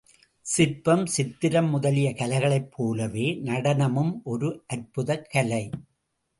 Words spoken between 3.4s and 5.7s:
நடனமும் ஒரு அற்புதக் கலை.